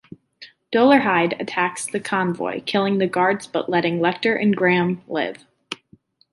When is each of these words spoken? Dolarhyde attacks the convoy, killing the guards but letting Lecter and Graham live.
Dolarhyde 0.73 1.39
attacks 1.39 1.85
the 1.85 1.99
convoy, 1.99 2.61
killing 2.61 2.97
the 2.97 3.05
guards 3.05 3.45
but 3.45 3.69
letting 3.69 3.99
Lecter 3.99 4.33
and 4.41 4.55
Graham 4.55 5.03
live. 5.07 5.45